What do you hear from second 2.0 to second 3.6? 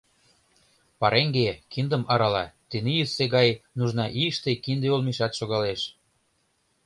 арала, тенийысе гай